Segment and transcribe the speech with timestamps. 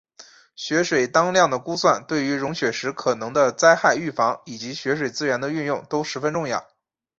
[0.55, 6.71] 雪水当量的估算对于融雪时可能的灾害预防以及雪水资源的运用都十分重要。